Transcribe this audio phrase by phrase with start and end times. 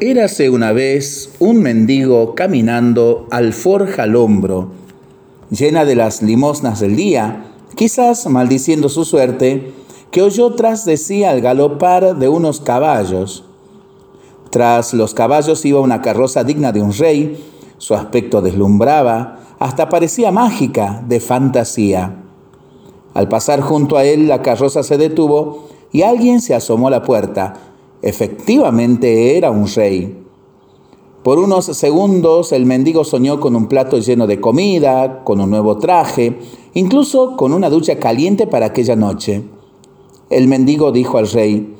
[0.00, 4.72] Érase una vez un mendigo caminando alforja al hombro,
[5.48, 7.46] llena de las limosnas del día,
[7.76, 9.72] quizás maldiciendo su suerte,
[10.10, 13.44] que oyó tras de sí al galopar de unos caballos.
[14.50, 17.42] Tras los caballos iba una carroza digna de un rey,
[17.78, 22.22] su aspecto deslumbraba, hasta parecía mágica, de fantasía.
[23.14, 27.02] Al pasar junto a él, la carroza se detuvo y alguien se asomó a la
[27.02, 27.54] puerta
[28.02, 30.22] Efectivamente era un rey.
[31.22, 35.78] Por unos segundos el mendigo soñó con un plato lleno de comida, con un nuevo
[35.78, 36.38] traje,
[36.74, 39.42] incluso con una ducha caliente para aquella noche.
[40.30, 41.74] El mendigo dijo al rey,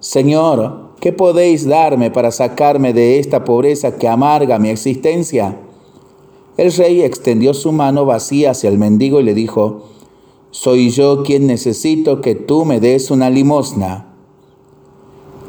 [0.00, 5.58] Señor, ¿qué podéis darme para sacarme de esta pobreza que amarga mi existencia?
[6.56, 9.84] El rey extendió su mano vacía hacia el mendigo y le dijo,
[10.50, 14.09] Soy yo quien necesito que tú me des una limosna.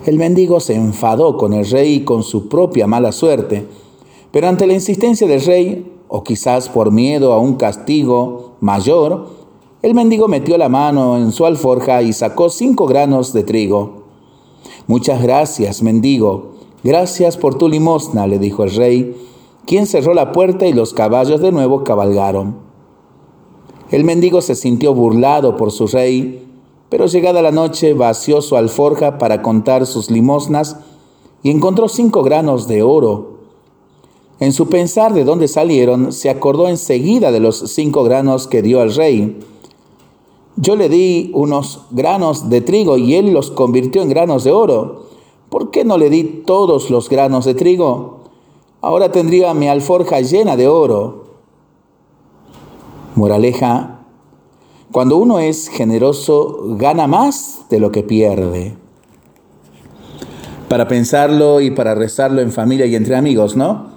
[0.05, 3.67] El mendigo se enfadó con el rey y con su propia mala suerte,
[4.31, 9.27] pero ante la insistencia del rey, o quizás por miedo a un castigo mayor,
[9.83, 14.05] el mendigo metió la mano en su alforja y sacó cinco granos de trigo.
[14.87, 19.15] Muchas gracias, mendigo, gracias por tu limosna, le dijo el rey,
[19.67, 22.55] quien cerró la puerta y los caballos de nuevo cabalgaron.
[23.91, 26.50] El mendigo se sintió burlado por su rey
[26.91, 30.75] pero llegada la noche vació su alforja para contar sus limosnas
[31.41, 33.37] y encontró cinco granos de oro.
[34.41, 38.81] En su pensar de dónde salieron, se acordó enseguida de los cinco granos que dio
[38.81, 39.39] al rey.
[40.57, 45.05] Yo le di unos granos de trigo y él los convirtió en granos de oro.
[45.49, 48.19] ¿Por qué no le di todos los granos de trigo?
[48.81, 51.23] Ahora tendría mi alforja llena de oro.
[53.15, 54.00] Moraleja,
[54.91, 58.75] cuando uno es generoso, gana más de lo que pierde.
[60.67, 63.91] Para pensarlo y para rezarlo en familia y entre amigos, ¿no?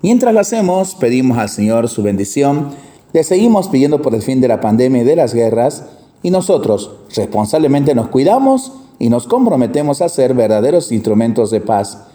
[0.00, 2.70] Mientras lo hacemos, pedimos al Señor su bendición,
[3.12, 5.86] le seguimos pidiendo por el fin de la pandemia y de las guerras,
[6.22, 12.06] y nosotros responsablemente nos cuidamos y nos comprometemos a ser verdaderos instrumentos de paz.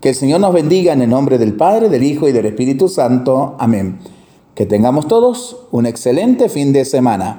[0.00, 2.88] Que el Señor nos bendiga en el nombre del Padre, del Hijo y del Espíritu
[2.88, 3.56] Santo.
[3.58, 3.98] Amén.
[4.54, 7.34] Que tengamos todos un excelente fin de semana.